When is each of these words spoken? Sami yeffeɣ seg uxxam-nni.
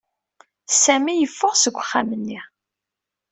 Sami 0.83 1.13
yeffeɣ 1.15 1.53
seg 1.57 1.75
uxxam-nni. 1.81 2.39